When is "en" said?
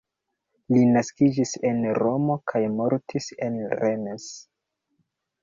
1.71-1.83, 3.49-3.61